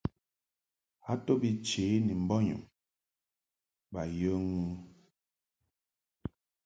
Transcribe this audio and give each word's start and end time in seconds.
A 1.11 1.13
to 1.25 1.33
bi 1.41 1.49
chě 1.67 1.85
ni 2.05 2.13
mbɔnyum 2.23 2.61
bo 3.91 4.01
yə 4.17 4.31
ŋu. 4.49 4.57